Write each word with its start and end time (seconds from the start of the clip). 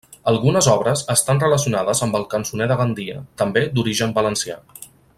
Algunes 0.29 0.69
obres 0.75 1.03
estan 1.15 1.41
relacionades 1.43 2.01
amb 2.07 2.17
el 2.21 2.25
cançoner 2.33 2.69
de 2.73 2.79
Gandia, 2.83 3.21
també 3.43 3.67
d'origen 3.77 4.21
valencià. 4.21 4.61